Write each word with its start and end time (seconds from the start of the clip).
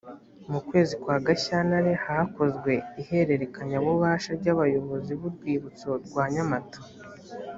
mu 0.51 0.59
kwezi 0.67 0.93
kwa 1.01 1.17
gashyantare 1.25 1.91
hakozwe 2.05 2.71
ihererekanyabubasha 3.01 4.29
ryabayozozi 4.39 5.13
burwibutso 5.21 5.89
rwa 6.05 6.25
nyamata 6.33 6.79